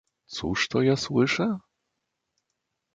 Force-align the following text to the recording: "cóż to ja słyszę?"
"cóż 0.25 0.67
to 0.67 0.81
ja 0.81 0.95
słyszę?" 0.95 1.57